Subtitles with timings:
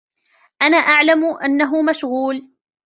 [0.61, 2.49] أنا أعلم أنه مشغول.